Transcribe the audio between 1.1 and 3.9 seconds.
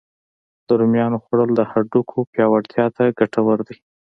خوړل د هډوکو پیاوړتیا ته ګتور دی